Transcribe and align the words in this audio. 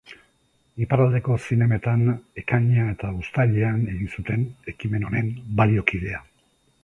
Iparraldeko 0.83 1.35
zinemetan, 1.49 2.01
ekainean 2.43 2.89
eta 2.93 3.11
uztailean 3.19 3.85
egin 3.93 4.09
zuten 4.21 4.49
ekimen 4.75 5.05
honen 5.11 5.29
baliokidea. 5.61 6.25